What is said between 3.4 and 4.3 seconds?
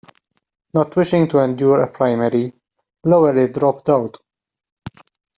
dropped out.